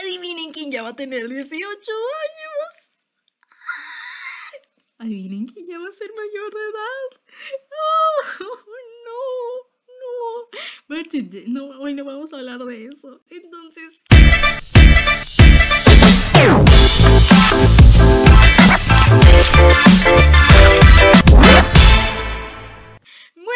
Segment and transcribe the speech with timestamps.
[0.00, 2.90] Adivinen quién ya va a tener 18 años.
[4.98, 7.08] Adivinen quién ya va a ser mayor de edad.
[8.40, 8.64] Oh,
[9.06, 9.20] no,
[10.88, 10.98] no.
[11.48, 13.20] no, hoy no vamos a hablar de eso.
[13.30, 14.04] Entonces...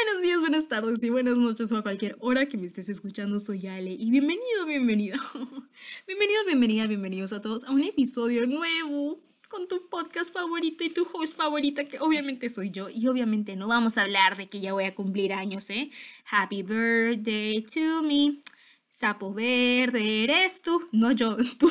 [0.04, 3.38] Buenos días, buenas tardes y buenas noches o a cualquier hora que me estés escuchando.
[3.38, 5.16] Soy Ale y bienvenido, bienvenido.
[6.08, 11.06] Bienvenidos, bienvenida, bienvenidos a todos a un episodio nuevo con tu podcast favorito y tu
[11.12, 12.88] host favorita, que obviamente soy yo.
[12.88, 15.92] Y obviamente no vamos a hablar de que ya voy a cumplir años, ¿eh?
[16.28, 18.38] Happy birthday to me.
[18.94, 20.86] Sapo verde, eres tú.
[20.92, 21.70] No yo, tú.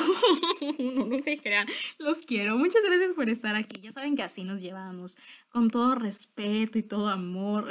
[0.80, 1.68] no, no se crean.
[2.00, 2.58] Los quiero.
[2.58, 3.80] Muchas gracias por estar aquí.
[3.80, 5.16] Ya saben que así nos llevamos.
[5.48, 7.68] Con todo respeto y todo amor.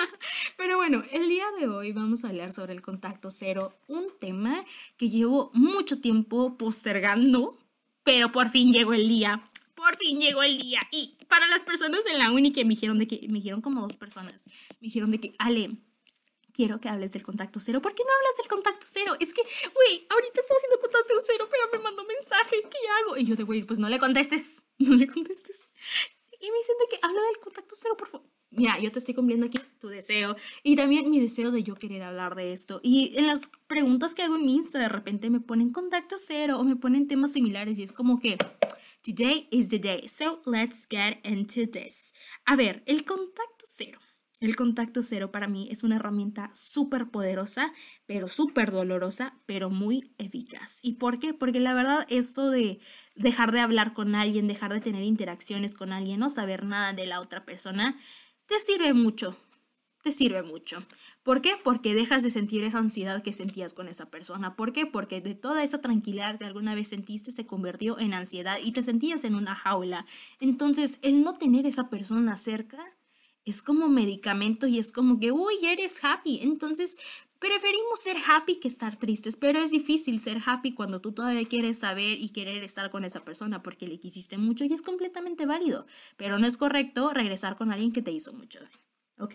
[0.56, 3.76] Pero bueno, el día de hoy vamos a hablar sobre el contacto cero.
[3.88, 4.64] Un tema
[4.96, 7.58] que llevo mucho tiempo postergando.
[8.04, 9.42] Pero por fin llegó el día.
[9.74, 10.80] Por fin llegó el día.
[10.92, 13.80] Y para las personas en la uni que me dijeron de que, me dijeron como
[13.80, 14.44] dos personas,
[14.80, 15.78] me dijeron de que, Ale,
[16.54, 17.82] quiero que hables del contacto cero.
[17.82, 19.14] ¿Por qué no hablas del contacto cero?
[19.20, 23.16] Es que, güey, ahorita estoy haciendo contacto cero, pero me mandó mensaje, ¿qué hago?
[23.18, 25.68] Y yo de, güey, pues no le contestes, no le contestes.
[26.40, 28.30] Y me dicen de que habla del contacto cero, por favor.
[28.50, 32.02] Mira, yo te estoy cumpliendo aquí tu deseo y también mi deseo de yo querer
[32.02, 32.78] hablar de esto.
[32.84, 36.58] Y en las preguntas que hago en mi Insta, de repente me ponen contacto cero
[36.60, 38.38] o me ponen temas similares y es como que,
[39.02, 42.14] today is the day, so let's get into this.
[42.44, 43.98] A ver, el contacto cero
[44.40, 47.72] el contacto cero para mí es una herramienta súper poderosa,
[48.06, 50.80] pero súper dolorosa, pero muy eficaz.
[50.82, 51.34] ¿Y por qué?
[51.34, 52.80] Porque la verdad esto de
[53.14, 57.06] dejar de hablar con alguien, dejar de tener interacciones con alguien, no saber nada de
[57.06, 57.96] la otra persona,
[58.46, 59.36] te sirve mucho.
[60.02, 60.82] Te sirve mucho.
[61.22, 61.54] ¿Por qué?
[61.62, 64.54] Porque dejas de sentir esa ansiedad que sentías con esa persona.
[64.54, 64.84] ¿Por qué?
[64.84, 68.82] Porque de toda esa tranquilidad que alguna vez sentiste se convirtió en ansiedad y te
[68.82, 70.04] sentías en una jaula.
[70.40, 72.84] Entonces, el no tener esa persona cerca
[73.44, 76.40] es como medicamento y es como que, uy, eres happy.
[76.42, 76.96] Entonces,
[77.38, 81.78] preferimos ser happy que estar tristes, pero es difícil ser happy cuando tú todavía quieres
[81.78, 85.86] saber y querer estar con esa persona porque le quisiste mucho y es completamente válido.
[86.16, 88.60] Pero no es correcto regresar con alguien que te hizo mucho
[89.18, 89.34] ¿Ok?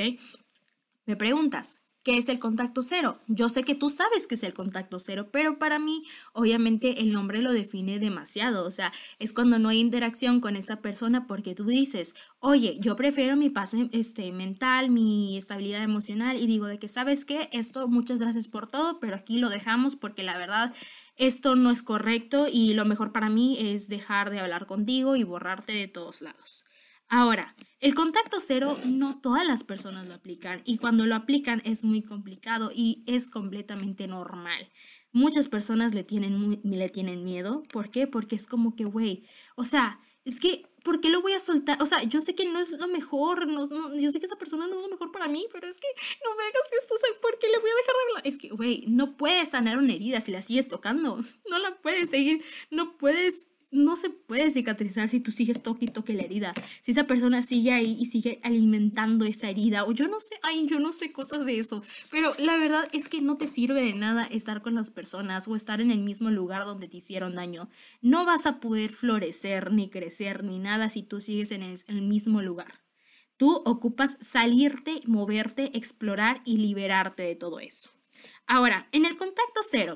[1.06, 3.20] Me preguntas, ¿Qué es el contacto cero?
[3.28, 6.02] Yo sé que tú sabes qué es el contacto cero, pero para mí,
[6.34, 8.66] obviamente, el nombre lo define demasiado.
[8.66, 12.96] O sea, es cuando no hay interacción con esa persona porque tú dices, oye, yo
[12.96, 17.48] prefiero mi paz este, mental, mi estabilidad emocional y digo de que, ¿sabes qué?
[17.52, 20.74] Esto, muchas gracias por todo, pero aquí lo dejamos porque la verdad,
[21.16, 25.22] esto no es correcto y lo mejor para mí es dejar de hablar contigo y
[25.22, 26.66] borrarte de todos lados.
[27.10, 31.84] Ahora, el contacto cero no todas las personas lo aplican y cuando lo aplican es
[31.84, 34.70] muy complicado y es completamente normal.
[35.12, 37.64] Muchas personas le tienen, le tienen miedo.
[37.74, 38.06] ¿Por qué?
[38.06, 39.26] Porque es como que, güey,
[39.56, 41.82] o sea, es que, ¿por qué lo voy a soltar?
[41.82, 43.48] O sea, yo sé que no es lo mejor,
[44.00, 45.88] yo sé que esa persona no es lo mejor para mí, pero es que
[46.24, 48.28] no me hagas esto, ¿sabes por qué le voy a dejar de hablar?
[48.28, 51.20] Es que, güey, no puedes sanar una herida si la sigues tocando,
[51.50, 55.88] no la puedes seguir, no puedes no se puede cicatrizar si tú sigues toque y
[55.88, 56.54] toque la herida.
[56.82, 60.68] Si esa persona sigue ahí y sigue alimentando esa herida, o yo no sé, ay,
[60.68, 61.84] yo no sé cosas de eso.
[62.10, 65.56] Pero la verdad es que no te sirve de nada estar con las personas o
[65.56, 67.70] estar en el mismo lugar donde te hicieron daño.
[68.02, 72.02] No vas a poder florecer, ni crecer, ni nada si tú sigues en el, el
[72.02, 72.82] mismo lugar.
[73.38, 77.90] Tú ocupas salirte, moverte, explorar y liberarte de todo eso.
[78.48, 79.96] Ahora, en el contacto cero,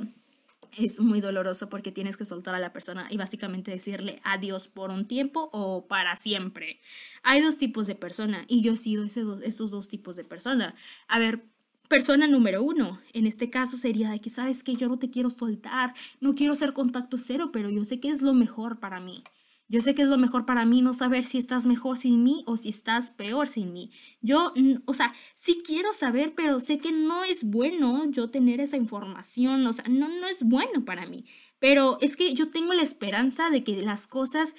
[0.77, 4.89] es muy doloroso porque tienes que soltar a la persona y básicamente decirle adiós por
[4.89, 6.79] un tiempo o para siempre.
[7.23, 10.75] Hay dos tipos de persona y yo he sido ese esos dos tipos de persona.
[11.07, 11.43] A ver,
[11.87, 15.29] persona número uno, en este caso sería de que sabes que yo no te quiero
[15.29, 19.23] soltar, no quiero ser contacto cero, pero yo sé que es lo mejor para mí.
[19.73, 22.43] Yo sé que es lo mejor para mí no saber si estás mejor sin mí
[22.45, 23.89] o si estás peor sin mí.
[24.21, 24.53] Yo,
[24.85, 29.65] o sea, sí quiero saber, pero sé que no es bueno yo tener esa información,
[29.65, 31.25] o sea, no, no es bueno para mí.
[31.57, 34.53] Pero es que yo tengo la esperanza de que las cosas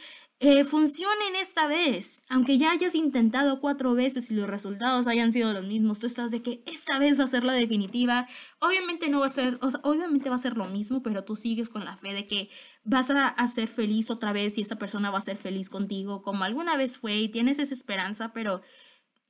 [0.46, 2.22] eh, funcionen esta vez.
[2.28, 6.30] Aunque ya hayas intentado cuatro veces y los resultados hayan sido los mismos, tú estás
[6.30, 8.26] de que esta vez va a ser la definitiva.
[8.58, 11.34] Obviamente no va a ser, o sea, obviamente va a ser lo mismo, pero tú
[11.34, 12.50] sigues con la fe de que
[12.82, 16.44] vas a, ser feliz otra vez y esa persona va a ser feliz contigo, como
[16.44, 18.60] alguna vez fue y tienes esa esperanza, pero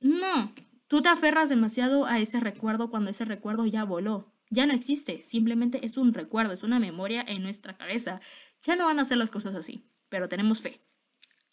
[0.01, 0.51] no,
[0.89, 4.33] tú te aferras demasiado a ese recuerdo cuando ese recuerdo ya voló.
[4.49, 8.19] Ya no existe, simplemente es un recuerdo, es una memoria en nuestra cabeza.
[8.63, 10.81] Ya no van a ser las cosas así, pero tenemos fe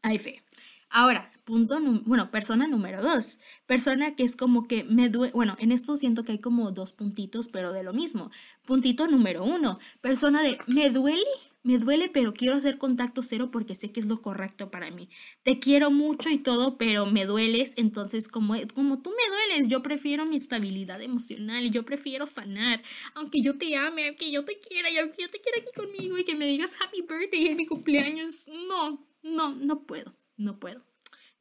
[0.03, 0.43] hay fe.
[0.91, 3.39] Ahora, punto, bueno, persona número dos.
[3.67, 6.93] Persona que es como que me duele, bueno, en esto siento que hay como dos
[6.93, 8.31] puntitos, pero de lo mismo.
[8.67, 9.79] Puntito número uno.
[10.03, 11.25] Persona de, me duele
[11.65, 15.09] me duele, pero quiero hacer contacto cero porque sé que es lo correcto para mí.
[15.45, 19.81] Te quiero mucho y todo, pero me dueles, entonces como, como tú me dueles, yo
[19.83, 22.83] prefiero mi estabilidad emocional y yo prefiero sanar,
[23.15, 26.19] aunque yo te ame, aunque yo te quiera y aunque yo te quiera aquí conmigo
[26.19, 30.83] y que me digas happy birthday en mi cumpleaños, no, no, no puedo, no puedo,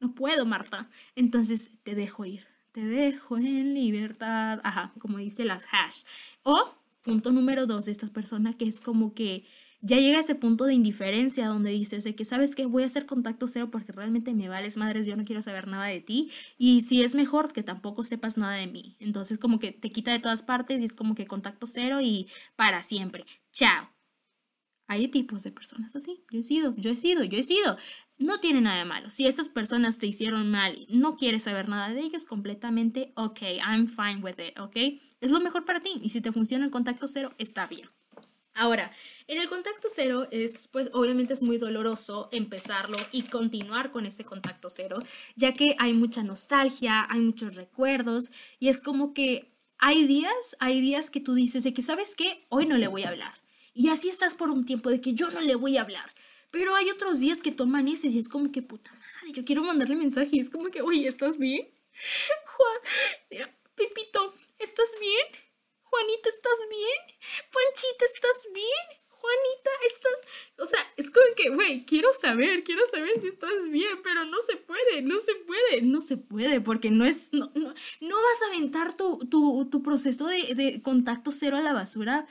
[0.00, 0.88] no puedo, Marta.
[1.14, 6.02] Entonces te dejo ir, te dejo en libertad, ajá, como dice las hash.
[6.42, 9.44] O punto número dos de estas personas que es como que
[9.84, 13.04] ya llega ese punto de indiferencia donde dices de que sabes que voy a hacer
[13.04, 16.82] contacto cero porque realmente me vales madres, yo no quiero saber nada de ti y
[16.82, 18.94] si es mejor que tampoco sepas nada de mí.
[19.00, 22.28] Entonces como que te quita de todas partes y es como que contacto cero y
[22.54, 23.24] para siempre.
[23.52, 23.91] Chao.
[24.88, 26.22] Hay tipos de personas así.
[26.30, 27.76] Yo he sido, yo he sido, yo he sido.
[28.18, 29.10] No tiene nada de malo.
[29.10, 33.40] Si esas personas te hicieron mal y no quieres saber nada de ellos, completamente ok,
[33.66, 34.76] I'm fine with it, ok.
[35.20, 37.88] Es lo mejor para ti y si te funciona el contacto cero, está bien.
[38.54, 38.92] Ahora,
[39.28, 44.24] en el contacto cero es, pues obviamente es muy doloroso empezarlo y continuar con ese
[44.24, 44.98] contacto cero,
[45.36, 50.80] ya que hay mucha nostalgia, hay muchos recuerdos y es como que hay días, hay
[50.80, 52.44] días que tú dices de que, ¿sabes qué?
[52.50, 53.41] Hoy no le voy a hablar.
[53.74, 56.10] Y así estás por un tiempo de que yo no le voy a hablar.
[56.50, 59.62] Pero hay otros días que toman ese y es como que, puta madre, yo quiero
[59.62, 61.66] mandarle mensaje y es como que, oye, ¿estás bien?
[62.56, 65.26] Juan, Pepito, ¿estás bien?
[65.82, 67.18] Juanito, ¿estás bien?
[67.52, 69.02] Panchita, ¿estás bien?
[69.22, 70.12] Juanita, estás...
[70.58, 74.38] O sea, es como que, güey, quiero saber, quiero saber si estás bien, pero no
[74.42, 77.32] se puede, no se puede, no se puede, porque no es...
[77.32, 81.60] No, no, no vas a aventar tu, tu, tu proceso de, de, contacto cero a
[81.60, 82.26] la basura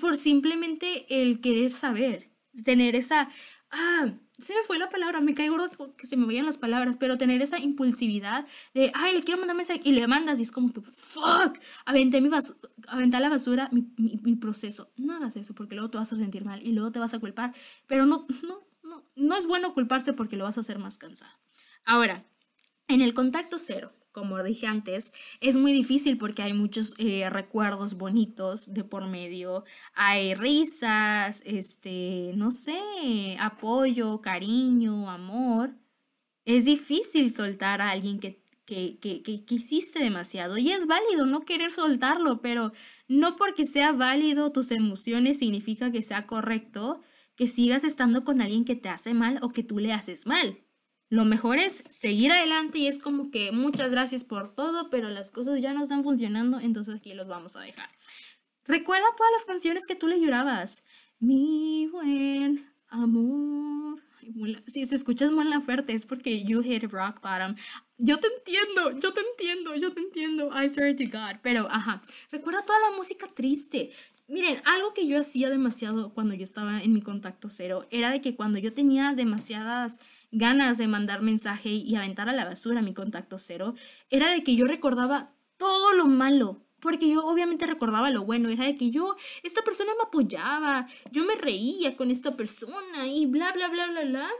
[0.00, 2.30] por, simplemente el querer saber,
[2.64, 3.28] tener esa...
[3.70, 6.96] Ah, se me fue la palabra, me cae gordo que se me vayan las palabras,
[6.98, 10.50] pero tener esa impulsividad de, ay, le quiero mandar mensaje y le mandas y es
[10.50, 12.54] como que, fuck, aventé, mi bas
[12.88, 14.90] aventé a la basura mi, mi, mi, proceso.
[14.96, 17.18] No hagas eso porque luego te vas a sentir mal y luego te vas a
[17.18, 17.54] culpar,
[17.86, 21.38] pero no, no, no, no es bueno culparse porque lo vas a hacer más cansado.
[21.84, 22.24] Ahora,
[22.88, 27.94] en el contacto cero, como dije antes, es muy difícil porque hay muchos eh, recuerdos
[27.94, 29.64] bonitos de por medio,
[29.94, 32.78] hay risas, este, no sé,
[33.40, 35.74] apoyo, cariño, amor.
[36.44, 41.44] Es difícil soltar a alguien que, que, que, que quisiste demasiado y es válido no
[41.44, 42.72] querer soltarlo, pero
[43.08, 47.02] no porque sea válido tus emociones significa que sea correcto
[47.40, 50.58] que sigas estando con alguien que te hace mal o que tú le haces mal.
[51.10, 55.32] Lo mejor es seguir adelante y es como que muchas gracias por todo, pero las
[55.32, 57.90] cosas ya no están funcionando, entonces aquí los vamos a dejar.
[58.64, 60.84] Recuerda todas las canciones que tú le llorabas.
[61.18, 63.98] Mi buen amor.
[64.68, 67.56] Si se escuchas Mon Laferte es porque you hit rock bottom.
[67.98, 70.50] Yo te entiendo, yo te entiendo, yo te entiendo.
[70.54, 71.40] I swear to God.
[71.42, 72.02] Pero, ajá.
[72.30, 73.90] Recuerda toda la música triste.
[74.28, 78.20] Miren, algo que yo hacía demasiado cuando yo estaba en mi contacto cero era de
[78.20, 79.98] que cuando yo tenía demasiadas
[80.32, 83.74] ganas de mandar mensaje y aventar a la basura mi contacto cero,
[84.10, 86.62] era de que yo recordaba todo lo malo.
[86.80, 91.26] Porque yo obviamente recordaba lo bueno, era de que yo, esta persona me apoyaba, yo
[91.26, 94.30] me reía con esta persona y bla, bla, bla, bla, bla.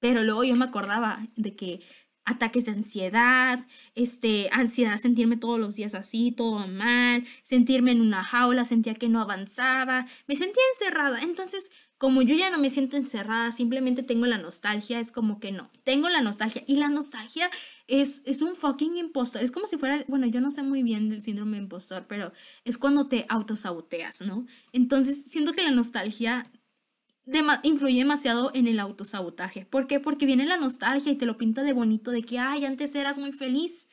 [0.00, 1.82] Pero luego yo me acordaba de que
[2.24, 8.24] ataques de ansiedad, este, ansiedad, sentirme todos los días así, todo mal, sentirme en una
[8.24, 11.20] jaula, sentía que no avanzaba, me sentía encerrada.
[11.20, 11.70] Entonces,
[12.04, 15.70] como yo ya no me siento encerrada, simplemente tengo la nostalgia, es como que no,
[15.84, 16.62] tengo la nostalgia.
[16.66, 17.48] Y la nostalgia
[17.86, 19.42] es, es un fucking impostor.
[19.42, 22.30] Es como si fuera, bueno, yo no sé muy bien del síndrome impostor, pero
[22.66, 24.46] es cuando te autosaboteas, ¿no?
[24.74, 26.46] Entonces, siento que la nostalgia
[27.62, 29.64] influye demasiado en el autosabotaje.
[29.64, 29.98] ¿Por qué?
[29.98, 33.18] Porque viene la nostalgia y te lo pinta de bonito, de que, ay, antes eras
[33.18, 33.88] muy feliz.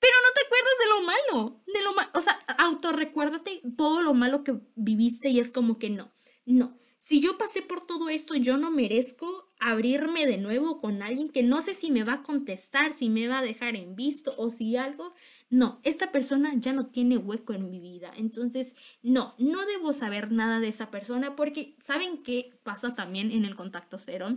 [0.00, 4.14] Pero no te acuerdas de lo malo, de lo malo, o sea, autorrecuérdate todo lo
[4.14, 6.10] malo que viviste y es como que no,
[6.46, 6.85] no.
[6.98, 11.42] Si yo pasé por todo esto, yo no merezco abrirme de nuevo con alguien que
[11.42, 14.50] no sé si me va a contestar, si me va a dejar en visto o
[14.50, 15.14] si algo
[15.48, 18.12] no, esta persona ya no tiene hueco en mi vida.
[18.16, 23.44] Entonces, no, no debo saber nada de esa persona porque ¿saben qué pasa también en
[23.44, 24.36] el contacto cero?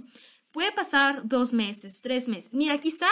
[0.52, 2.54] Puede pasar dos meses, tres meses.
[2.54, 3.08] Mira, quizá,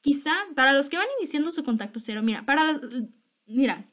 [0.00, 2.80] quizá, para los que van iniciando su contacto cero, mira, para,
[3.46, 3.84] mira,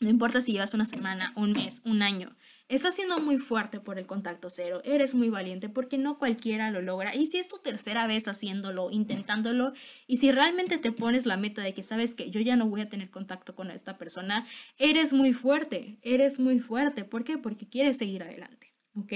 [0.00, 2.34] no importa si llevas una semana, un mes, un año.
[2.68, 6.80] Estás siendo muy fuerte por el contacto cero, eres muy valiente porque no cualquiera lo
[6.80, 7.14] logra.
[7.14, 9.74] Y si es tu tercera vez haciéndolo, intentándolo,
[10.06, 12.80] y si realmente te pones la meta de que sabes que yo ya no voy
[12.80, 14.46] a tener contacto con esta persona,
[14.78, 17.04] eres muy fuerte, eres muy fuerte.
[17.04, 17.36] ¿Por qué?
[17.36, 19.12] Porque quieres seguir adelante, ¿ok?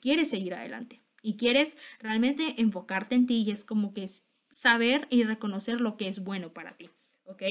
[0.00, 4.10] Quieres seguir adelante y quieres realmente enfocarte en ti y es como que
[4.50, 6.90] saber y reconocer lo que es bueno para ti,
[7.24, 7.42] ¿ok?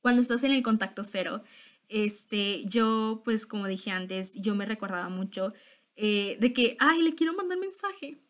[0.00, 1.44] Cuando estás en el contacto cero,
[1.90, 5.52] este, yo, pues como dije antes, yo me recordaba mucho
[5.96, 8.22] eh, de que, ay, le quiero mandar mensaje.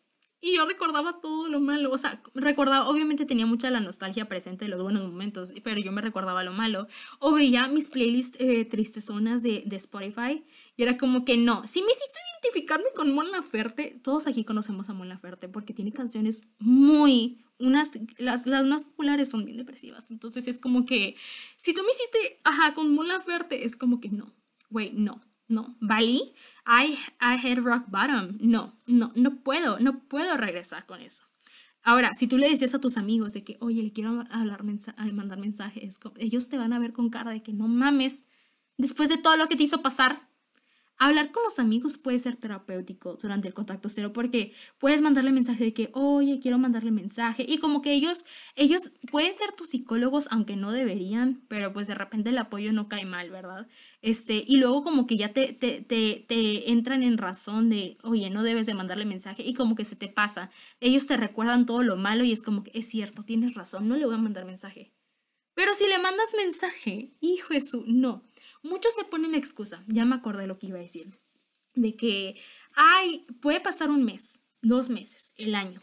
[0.43, 4.65] Y yo recordaba todo lo malo, o sea, recordaba, obviamente tenía mucha la nostalgia presente
[4.65, 6.87] de los buenos momentos, pero yo me recordaba lo malo.
[7.19, 10.43] O veía mis playlists eh, tristezonas de, de Spotify
[10.75, 14.89] y era como que no, si me hiciste identificarme con Mon Laferte, todos aquí conocemos
[14.89, 20.05] a Mon Laferte porque tiene canciones muy, unas, las, las más populares son bien depresivas.
[20.09, 21.15] Entonces es como que,
[21.55, 24.33] si tú me hiciste, ajá, con Mon Laferte, es como que no,
[24.69, 25.75] güey, no, no.
[25.79, 26.33] Bali,
[26.65, 28.37] I, I had rock bottom.
[28.39, 31.23] No, no, no puedo, no puedo regresar con eso.
[31.83, 35.39] Ahora, si tú le decías a tus amigos de que, oye, le quiero hablar mandar
[35.39, 38.23] mensajes, ellos te van a ver con cara de que no mames,
[38.77, 40.27] después de todo lo que te hizo pasar,
[41.03, 45.63] Hablar con los amigos puede ser terapéutico durante el contacto cero porque puedes mandarle mensaje
[45.63, 47.43] de que, oye, quiero mandarle mensaje.
[47.47, 48.23] Y como que ellos,
[48.55, 52.87] ellos pueden ser tus psicólogos, aunque no deberían, pero pues de repente el apoyo no
[52.87, 53.67] cae mal, ¿verdad?
[54.03, 58.29] Este, y luego como que ya te, te, te, te entran en razón de, oye,
[58.29, 60.51] no debes de mandarle mensaje y como que se te pasa.
[60.81, 63.95] Ellos te recuerdan todo lo malo y es como que es cierto, tienes razón, no
[63.95, 64.91] le voy a mandar mensaje.
[65.55, 68.23] Pero si le mandas mensaje, hijo de su, no.
[68.63, 71.07] Muchos se ponen excusa, ya me acordé lo que iba a decir,
[71.75, 72.41] de que,
[72.75, 75.81] ay, puede pasar un mes, dos meses, el año.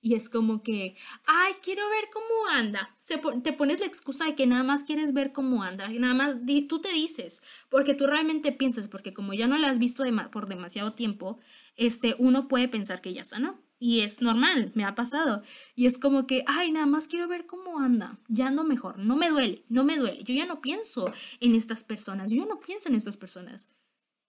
[0.00, 2.94] Y es como que, ay, quiero ver cómo anda.
[3.00, 5.90] Se, te pones la excusa de que nada más quieres ver cómo anda.
[5.90, 6.36] Y nada más
[6.68, 10.46] tú te dices, porque tú realmente piensas, porque como ya no la has visto por
[10.46, 11.38] demasiado tiempo,
[11.76, 13.63] este, uno puede pensar que ya sanó.
[13.78, 15.42] Y es normal, me ha pasado.
[15.74, 18.18] Y es como que, ay, nada más quiero ver cómo anda.
[18.28, 18.98] Ya ando mejor.
[18.98, 20.22] No me duele, no me duele.
[20.22, 22.30] Yo ya no pienso en estas personas.
[22.30, 23.68] Yo no pienso en estas personas.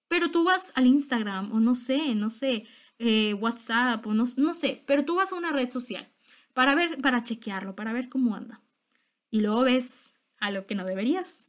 [0.07, 2.65] Pero tú vas al Instagram o no sé, no sé,
[2.99, 4.83] eh, WhatsApp o no, no sé.
[4.87, 6.07] Pero tú vas a una red social
[6.53, 8.61] para ver, para chequearlo, para ver cómo anda.
[9.31, 11.47] Y luego ves a lo que no deberías.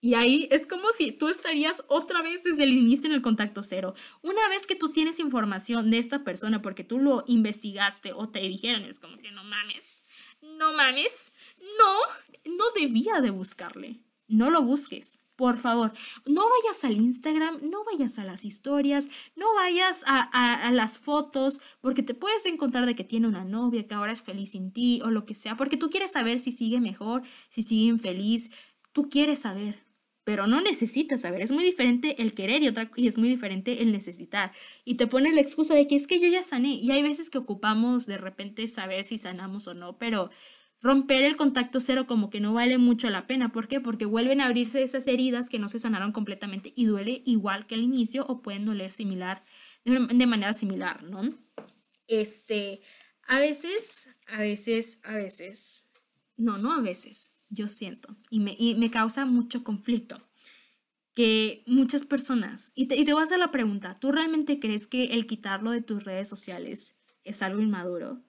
[0.00, 3.62] Y ahí es como si tú estarías otra vez desde el inicio en el contacto
[3.62, 3.94] cero.
[4.22, 8.40] Una vez que tú tienes información de esta persona porque tú lo investigaste o te
[8.40, 10.02] dijeron, es como que no mames,
[10.56, 11.34] no mames,
[11.78, 14.00] no, no debía de buscarle.
[14.26, 15.92] No lo busques, por favor.
[16.24, 20.22] No vayas al Instagram, no vayas a las historias, no vayas a,
[20.68, 24.22] a, las fotos, porque te puedes encontrar de que tiene una novia que ahora es
[24.22, 27.62] feliz sin ti o lo que sea, porque tú quieres saber si sigue mejor, si
[27.62, 28.50] sigue infeliz.
[28.92, 29.82] Tú quieres saber,
[30.24, 31.40] pero no necesitas saber.
[31.42, 34.52] Es muy diferente el querer y, otra, y es muy diferente el necesitar.
[34.84, 36.74] Y te pone la excusa de que es que yo ya sané.
[36.74, 40.30] Y hay veces que ocupamos de repente saber si sanamos o no, pero
[40.82, 43.52] romper el contacto cero como que no vale mucho la pena.
[43.52, 43.80] ¿Por qué?
[43.80, 47.74] Porque vuelven a abrirse esas heridas que no se sanaron completamente y duele igual que
[47.74, 49.42] al inicio o pueden doler similar,
[49.84, 51.22] de manera similar, ¿no?
[52.08, 52.80] Este,
[53.26, 55.86] a veces, a veces, a veces,
[56.36, 60.26] no, no a veces, yo siento, y me, me causa mucho conflicto,
[61.14, 64.86] que muchas personas, y te, y te voy a hacer la pregunta, ¿tú realmente crees
[64.86, 68.22] que el quitarlo de tus redes sociales es algo inmaduro?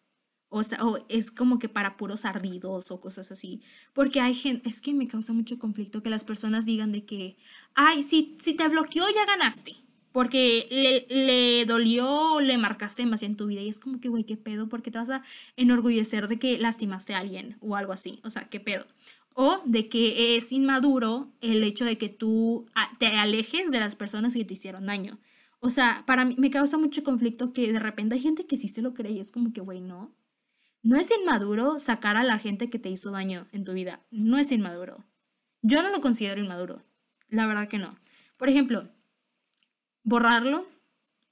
[0.50, 3.62] O, sea, o es como que para puros ardidos o cosas así.
[3.94, 7.38] Porque hay gente, es que me causa mucho conflicto que las personas digan de que,
[7.74, 9.78] ay, si, si te bloqueó ya ganaste
[10.12, 14.24] porque le, le dolió, le marcaste demasiado en tu vida y es como que, güey,
[14.24, 15.24] qué pedo, porque te vas a
[15.56, 18.86] enorgullecer de que lastimaste a alguien o algo así, o sea, qué pedo.
[19.34, 22.66] O de que es inmaduro el hecho de que tú
[23.00, 25.20] te alejes de las personas que te hicieron daño.
[25.60, 28.68] O sea, para mí me causa mucho conflicto que de repente hay gente que sí
[28.68, 30.12] se lo cree y es como que, güey, no.
[30.84, 34.02] No es inmaduro sacar a la gente que te hizo daño en tu vida.
[34.10, 35.06] No es inmaduro.
[35.62, 36.84] Yo no lo considero inmaduro.
[37.30, 37.96] La verdad que no.
[38.38, 38.90] Por ejemplo,
[40.12, 40.68] borrarlo,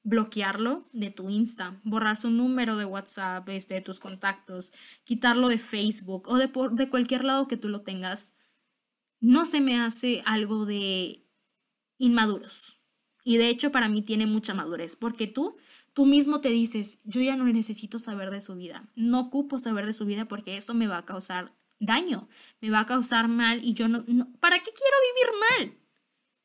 [0.04, 4.72] bloquearlo de tu Insta, borrar su número de WhatsApp, este, de tus contactos,
[5.04, 8.36] quitarlo de Facebook o de, por, de cualquier lado que tú lo tengas,
[9.20, 11.26] no se me hace algo de
[11.98, 12.78] inmaduros.
[13.26, 15.58] Y de hecho para mí tiene mucha madurez, porque tú,
[15.92, 19.86] tú mismo te dices, yo ya no necesito saber de su vida, no ocupo saber
[19.86, 22.30] de su vida porque eso me va a causar daño,
[22.62, 24.06] me va a causar mal y yo no
[24.40, 25.79] ¿para qué quiero vivir mal?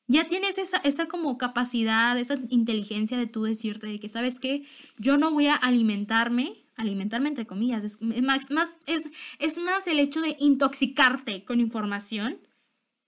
[0.07, 4.67] Ya tienes esa, esa como capacidad, esa inteligencia de tú decirte de que, ¿sabes qué?
[4.99, 9.05] Yo no voy a alimentarme, alimentarme entre comillas, es más, es,
[9.39, 12.39] es más el hecho de intoxicarte con información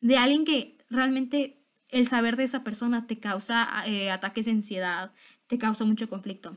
[0.01, 5.13] de alguien que realmente el saber de esa persona te causa eh, ataques de ansiedad,
[5.47, 6.57] te causa mucho conflicto.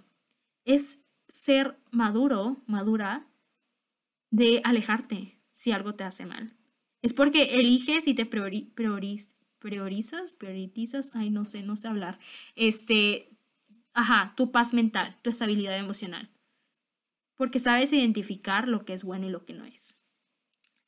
[0.66, 3.28] Es ser maduro, madura,
[4.32, 6.54] de alejarte si algo te hace mal.
[7.02, 8.72] Es porque eliges y te priori,
[9.60, 12.20] priorizas, priorizas, ay, no sé, no sé hablar.
[12.56, 13.30] Este,
[13.94, 16.30] ajá, tu paz mental, tu estabilidad emocional.
[17.36, 19.98] Porque sabes identificar lo que es bueno y lo que no es.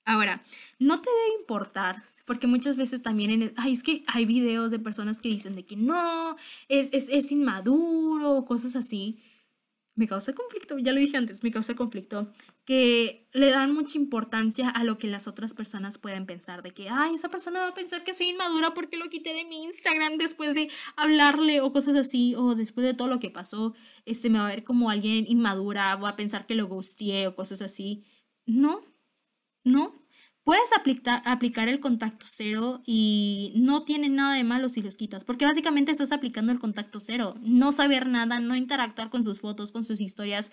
[0.05, 0.43] Ahora,
[0.79, 4.79] no te debe importar Porque muchas veces también, en, ay, es que hay videos de
[4.79, 6.37] personas que dicen de que no,
[6.69, 9.21] es, es, es inmaduro, cosas así.
[9.95, 12.31] Me causa conflicto, ya lo dije antes, me causa conflicto
[12.65, 16.89] que le dan mucha importancia a lo que las otras personas pueden pensar, de que,
[16.89, 20.17] ay, esa persona va a pensar que soy inmadura porque lo quité de mi Instagram
[20.17, 23.73] después de hablarle o cosas así, o después de todo lo que pasó,
[24.05, 27.35] este, me va a ver como alguien inmadura, va a pensar que lo ghosteé o
[27.35, 28.05] cosas así.
[28.45, 28.81] No,
[29.63, 29.99] no.
[30.43, 35.23] Puedes aplicar, aplicar el contacto cero y no tiene nada de malo si los quitas,
[35.23, 39.71] porque básicamente estás aplicando el contacto cero, no saber nada, no interactuar con sus fotos,
[39.71, 40.51] con sus historias,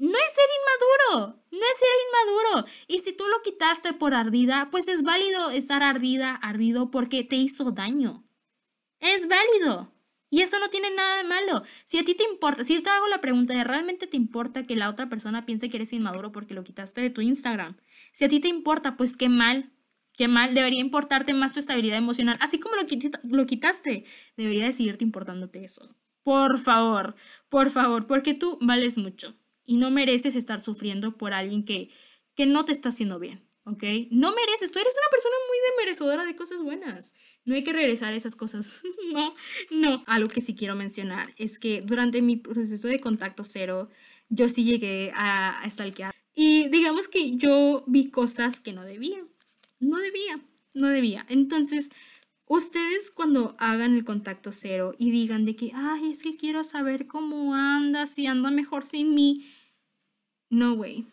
[0.00, 2.68] no es ser inmaduro, no es ser inmaduro.
[2.88, 7.36] Y si tú lo quitaste por ardida, pues es válido estar ardida, ardido, porque te
[7.36, 8.24] hizo daño.
[8.98, 9.92] Es válido.
[10.30, 11.64] Y eso no tiene nada de malo.
[11.84, 14.64] Si a ti te importa, si yo te hago la pregunta de realmente te importa
[14.64, 17.76] que la otra persona piense que eres inmaduro porque lo quitaste de tu Instagram.
[18.12, 19.70] Si a ti te importa, pues qué mal.
[20.16, 20.54] Qué mal.
[20.54, 22.38] Debería importarte más tu estabilidad emocional.
[22.40, 22.82] Así como lo,
[23.24, 24.06] lo quitaste,
[24.38, 25.94] debería de seguirte importándote eso.
[26.22, 27.16] Por favor,
[27.50, 29.36] por favor, porque tú vales mucho
[29.70, 31.90] y no mereces estar sufriendo por alguien que,
[32.34, 33.84] que no te está haciendo bien, ¿ok?
[34.10, 37.12] No mereces, tú eres una persona muy demerecedora de cosas buenas.
[37.44, 38.82] No hay que regresar a esas cosas.
[39.12, 39.32] no,
[39.70, 40.02] no.
[40.08, 43.88] Algo que sí quiero mencionar es que durante mi proceso de contacto cero,
[44.28, 46.12] yo sí llegué a, a stalkear.
[46.34, 49.24] Y digamos que yo vi cosas que no debía.
[49.78, 50.40] No debía,
[50.74, 51.26] no debía.
[51.28, 51.90] Entonces,
[52.46, 57.06] ustedes cuando hagan el contacto cero y digan de que, ay, es que quiero saber
[57.06, 59.46] cómo anda, si anda mejor sin mí,
[60.50, 61.06] no, güey.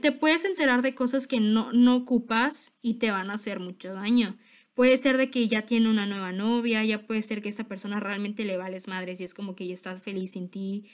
[0.00, 3.92] Te puedes enterar de cosas que no, no ocupas y te van a hacer mucho
[3.92, 4.36] daño.
[4.74, 8.00] Puede ser de que ya tiene una nueva novia, ya puede ser que esa persona
[8.00, 10.86] realmente le vales madres y es como que ya está feliz sin ti.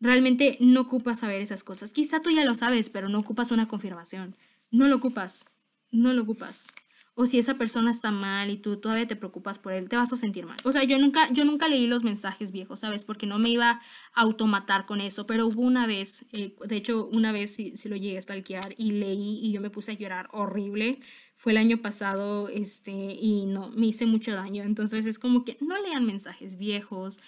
[0.00, 1.92] Realmente no ocupas saber esas cosas.
[1.92, 4.36] Quizá tú ya lo sabes, pero no ocupas una confirmación.
[4.70, 5.46] No lo ocupas.
[5.90, 6.68] No lo ocupas
[7.14, 10.12] o si esa persona está mal y tú todavía te preocupas por él, te vas
[10.12, 10.58] a sentir mal.
[10.64, 13.04] O sea, yo nunca, yo nunca leí los mensajes viejos, ¿sabes?
[13.04, 13.80] Porque no me iba
[14.14, 17.88] a automatar con eso, pero hubo una vez, eh, de hecho, una vez sí, sí,
[17.88, 21.00] lo llegué a stalkear y leí y yo me puse a llorar horrible
[21.40, 24.62] fue el año pasado este, y no, me hice mucho daño.
[24.62, 27.18] Entonces es como que no lean mensajes viejos,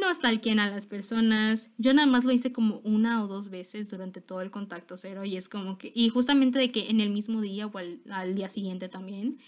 [0.00, 1.68] no stalkeen a las personas.
[1.78, 5.24] Yo nada más lo hice como una o dos veces durante todo el contacto cero
[5.24, 8.34] y es como que, y justamente de que en el mismo día o al, al
[8.34, 9.38] día siguiente también.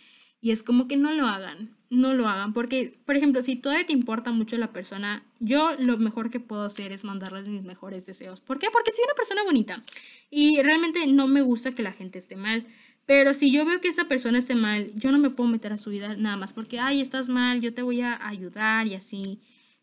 [0.41, 3.87] Y es como que no lo hagan, no lo hagan, porque, por ejemplo, si todavía
[3.87, 8.07] te importa mucho la persona, yo lo mejor que puedo hacer es mandarles mis mejores
[8.07, 8.41] deseos.
[8.41, 8.67] ¿Por qué?
[8.73, 9.83] Porque soy una persona bonita
[10.31, 12.67] y realmente no me gusta que la gente esté mal.
[13.15, 15.77] Pero si yo veo que esa persona esté mal, yo no me puedo meter a
[15.77, 19.39] su vida nada más porque, ay, estás mal, yo te voy a ayudar y así.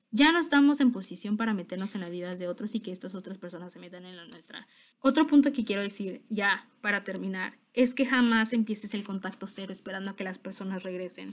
[0.10, 3.14] Ya no estamos en posición para meternos en la vida de otros y que estas
[3.14, 4.68] otras personas se metan en la nuestra.
[5.00, 9.72] Otro punto que quiero decir, ya para terminar, es que jamás empieces el contacto cero
[9.72, 11.32] esperando a que las personas regresen.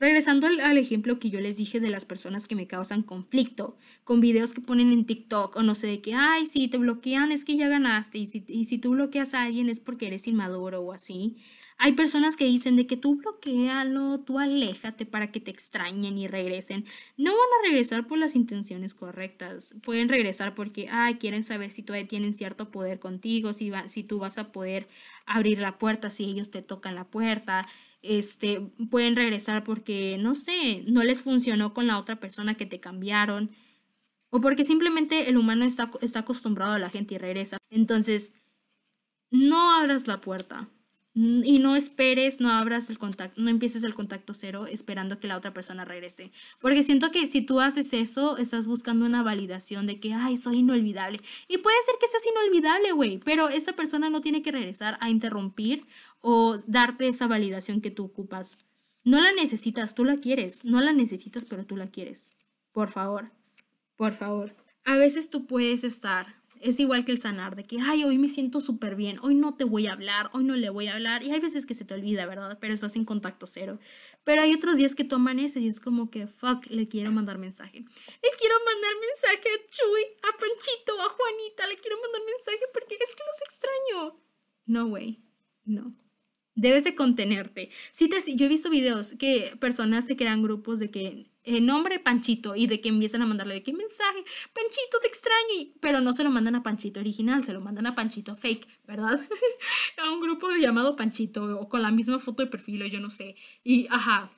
[0.00, 4.20] Regresando al, ejemplo que yo les dije de las personas que me causan conflicto, con
[4.20, 7.44] videos que ponen en TikTok o no sé de que, ay, si te bloquean es
[7.44, 10.82] que ya ganaste y si, y si tú bloqueas a alguien es porque eres inmaduro
[10.82, 11.36] o así.
[11.78, 16.28] Hay personas que dicen de que tú bloquealo, tú aléjate para que te extrañen y
[16.28, 16.84] regresen.
[17.16, 19.74] No van a regresar por las intenciones correctas.
[19.82, 24.04] Pueden regresar porque, ay, quieren saber si todavía tienen cierto poder contigo, si, va, si
[24.04, 24.88] tú vas a poder
[25.26, 27.64] abrir la puerta, si ellos te tocan la puerta
[28.02, 32.80] este, pueden regresar porque, no sé, no les funcionó con la otra persona que te
[32.80, 33.50] cambiaron.
[34.30, 37.58] O porque simplemente el humano está, está acostumbrado a la gente y regresa.
[37.70, 38.32] Entonces,
[39.30, 40.68] no abras la puerta.
[41.14, 45.36] Y no esperes, no abras el contacto, no empieces el contacto cero esperando que la
[45.36, 46.30] otra persona regrese.
[46.60, 50.58] Porque siento que si tú haces eso, estás buscando una validación de que, ay, soy
[50.58, 51.20] inolvidable.
[51.48, 55.10] Y puede ser que seas inolvidable, güey, pero esa persona no tiene que regresar a
[55.10, 55.84] interrumpir
[56.20, 58.58] o darte esa validación que tú ocupas.
[59.04, 60.64] No la necesitas, tú la quieres.
[60.64, 62.32] No la necesitas, pero tú la quieres.
[62.72, 63.30] Por favor,
[63.96, 64.54] por favor.
[64.84, 66.26] A veces tú puedes estar
[66.60, 69.54] es igual que el sanar, de que, ay, hoy me siento súper bien, hoy no
[69.54, 71.22] te voy a hablar, hoy no le voy a hablar.
[71.22, 72.58] Y hay veces que se te olvida, ¿verdad?
[72.60, 73.78] Pero estás en contacto cero.
[74.24, 77.38] Pero hay otros días que tú amaneces y es como que, fuck, le quiero mandar
[77.38, 77.78] mensaje.
[77.78, 82.94] Le quiero mandar mensaje a Chuy, a Panchito, a Juanita, le quiero mandar mensaje porque
[82.94, 84.20] es que los extraño.
[84.66, 85.20] No, güey,
[85.64, 85.94] no.
[86.58, 87.70] Debes de contenerte.
[87.92, 92.00] Si te, yo he visto videos que personas se crean grupos de que el nombre
[92.00, 96.12] Panchito y de que empiezan a mandarle de qué mensaje, Panchito te extraño, pero no
[96.12, 99.20] se lo mandan a Panchito original, se lo mandan a Panchito fake, ¿verdad?
[99.98, 103.08] a un grupo llamado Panchito o con la misma foto de perfil o yo no
[103.08, 103.36] sé.
[103.62, 104.28] Y ajá,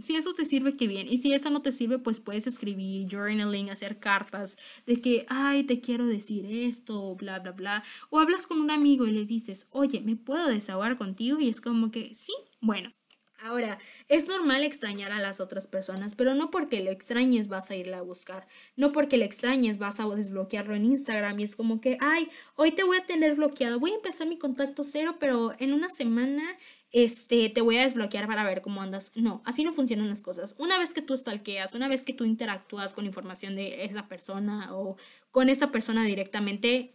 [0.00, 1.06] Si eso te sirve, qué bien.
[1.08, 5.64] Y si eso no te sirve, pues puedes escribir journaling, hacer cartas de que, ay,
[5.64, 7.82] te quiero decir esto, bla, bla, bla.
[8.10, 11.40] O hablas con un amigo y le dices, oye, ¿me puedo desahogar contigo?
[11.40, 12.92] Y es como que, sí, bueno,
[13.42, 17.76] Ahora, es normal extrañar a las otras personas, pero no porque lo extrañes vas a
[17.76, 21.80] irla a buscar, no porque lo extrañes vas a desbloquearlo en Instagram y es como
[21.80, 25.54] que, ay, hoy te voy a tener bloqueado, voy a empezar mi contacto cero, pero
[25.58, 26.44] en una semana
[26.92, 29.10] este, te voy a desbloquear para ver cómo andas.
[29.16, 30.54] No, así no funcionan las cosas.
[30.58, 34.74] Una vez que tú stalkeas, una vez que tú interactúas con información de esa persona
[34.74, 34.96] o
[35.32, 36.94] con esa persona directamente,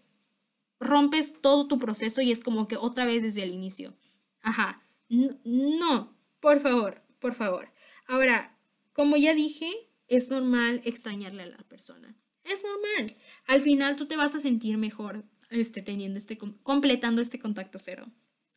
[0.80, 3.93] rompes todo tu proceso y es como que otra vez desde el inicio.
[4.41, 4.82] Ajá.
[5.10, 7.71] No, por favor, por favor.
[8.08, 8.58] Ahora,
[8.93, 9.69] como ya dije,
[10.08, 12.15] es normal extrañarle a la persona.
[12.43, 13.15] Es normal.
[13.45, 18.08] Al final tú te vas a sentir mejor este, teniendo este, completando este contacto cero.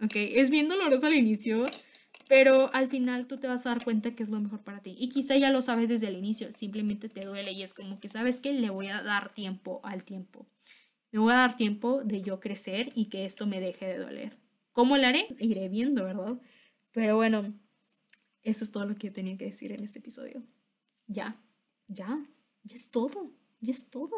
[0.03, 0.17] ¿Ok?
[0.17, 1.67] Es bien doloroso al inicio,
[2.29, 4.97] pero al final tú te vas a dar cuenta que es lo mejor para ti.
[4.99, 8.09] Y quizá ya lo sabes desde el inicio, simplemente te duele y es como que
[8.09, 10.47] sabes que le voy a dar tiempo al tiempo.
[11.11, 14.33] Me voy a dar tiempo de yo crecer y que esto me deje de doler.
[14.73, 15.27] ¿Cómo lo haré?
[15.39, 16.39] Iré viendo, ¿verdad?
[16.93, 17.53] Pero bueno,
[18.43, 20.43] eso es todo lo que tenía que decir en este episodio.
[21.07, 21.37] Ya,
[21.89, 22.25] ya,
[22.65, 24.17] ya es todo, ya es todo.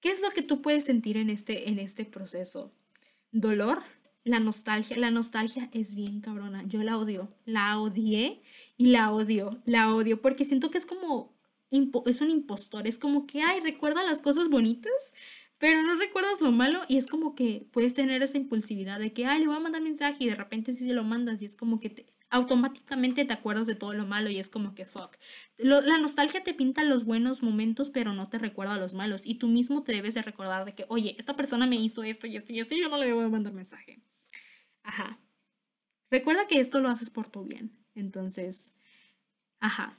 [0.00, 2.72] ¿Qué es lo que tú puedes sentir en este, en este proceso?
[3.30, 3.82] ¿Dolor?
[4.24, 6.64] La nostalgia, la nostalgia es bien cabrona.
[6.66, 8.42] Yo la odio, la odié
[8.76, 11.32] y la odio, la odio, porque siento que es como,
[12.06, 15.14] es un impostor, es como que, ay, recuerda las cosas bonitas,
[15.58, 19.26] pero no recuerdas lo malo y es como que puedes tener esa impulsividad de que,
[19.26, 21.54] ay, le voy a mandar mensaje y de repente sí se lo mandas y es
[21.54, 25.16] como que automáticamente te acuerdas de todo lo malo y es como que fuck.
[25.58, 29.48] la nostalgia te pinta los buenos momentos pero no te recuerda los malos y tú
[29.48, 32.52] mismo te debes de recordar de que, oye, esta persona me hizo esto y esto
[32.52, 34.02] y esto y yo no le debo de mandar mensaje.
[34.82, 35.20] Ajá.
[36.10, 37.78] Recuerda que esto lo haces por tu bien.
[37.94, 38.72] Entonces,
[39.60, 39.98] ajá.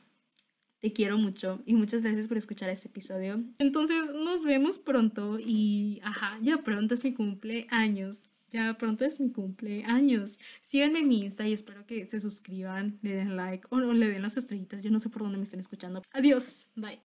[0.80, 3.42] Te quiero mucho y muchas gracias por escuchar este episodio.
[3.60, 8.28] Entonces nos vemos pronto y, ajá, ya pronto es mi cumpleaños.
[8.54, 10.38] Ya pronto es mi cumpleaños.
[10.62, 14.22] Síganme en mi Insta y espero que se suscriban, le den like o, le den
[14.22, 14.84] las estrellitas.
[14.84, 16.04] Yo no sé por dónde me estén escuchando.
[16.14, 16.68] Adiós.
[16.76, 17.00] Bye.